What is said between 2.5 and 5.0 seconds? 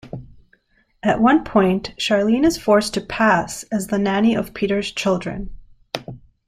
forced to "pass" as the nanny of Peter's